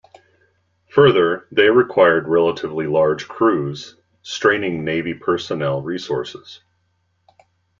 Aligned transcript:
Further, 0.93 1.45
they 1.51 1.69
required 1.69 2.27
relatively 2.27 2.87
large 2.87 3.27
crews, 3.27 3.97
straining 4.23 4.83
Navy 4.83 5.13
personnel 5.13 5.83
resources. 5.83 6.61